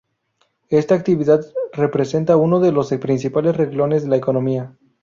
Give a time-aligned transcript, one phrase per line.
[0.71, 1.41] Esta actividad
[1.73, 4.75] representa uno de los principales renglones de la economía.